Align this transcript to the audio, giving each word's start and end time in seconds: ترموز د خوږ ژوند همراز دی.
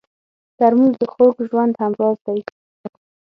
ترموز 0.57 0.93
د 1.01 1.03
خوږ 1.13 1.35
ژوند 1.49 1.73
همراز 1.81 2.17
دی. 2.25 2.39